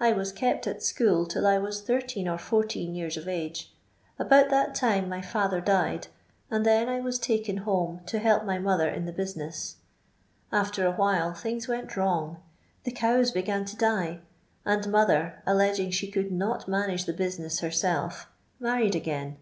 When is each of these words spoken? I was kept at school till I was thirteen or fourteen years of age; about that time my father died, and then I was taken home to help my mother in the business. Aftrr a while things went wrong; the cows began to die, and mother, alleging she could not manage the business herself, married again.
I 0.00 0.10
was 0.10 0.32
kept 0.32 0.66
at 0.66 0.82
school 0.82 1.26
till 1.26 1.46
I 1.46 1.56
was 1.58 1.80
thirteen 1.82 2.26
or 2.26 2.38
fourteen 2.38 2.92
years 2.92 3.16
of 3.16 3.28
age; 3.28 3.72
about 4.18 4.50
that 4.50 4.74
time 4.74 5.08
my 5.08 5.22
father 5.22 5.60
died, 5.60 6.08
and 6.50 6.66
then 6.66 6.88
I 6.88 6.98
was 6.98 7.20
taken 7.20 7.58
home 7.58 8.00
to 8.06 8.18
help 8.18 8.44
my 8.44 8.58
mother 8.58 8.88
in 8.90 9.04
the 9.04 9.12
business. 9.12 9.76
Aftrr 10.52 10.92
a 10.92 10.96
while 10.96 11.34
things 11.34 11.68
went 11.68 11.96
wrong; 11.96 12.38
the 12.82 12.90
cows 12.90 13.30
began 13.30 13.64
to 13.66 13.76
die, 13.76 14.22
and 14.64 14.90
mother, 14.90 15.40
alleging 15.46 15.92
she 15.92 16.10
could 16.10 16.32
not 16.32 16.66
manage 16.66 17.04
the 17.04 17.12
business 17.12 17.60
herself, 17.60 18.26
married 18.58 18.96
again. 18.96 19.36